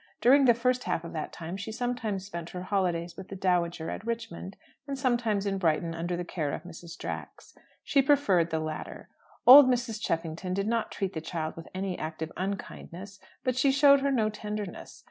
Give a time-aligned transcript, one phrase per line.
[0.19, 3.91] During the first half of that time she sometimes spent her holidays with the dowager
[3.91, 6.97] at Richmond, and sometimes in Brighton under the care of Mrs.
[6.97, 7.55] Drax.
[7.83, 9.09] She preferred the latter.
[9.45, 10.01] Old Mrs.
[10.01, 14.27] Cheffington did not treat the child with any active unkindness; but she showed her no
[14.29, 14.99] tenderness.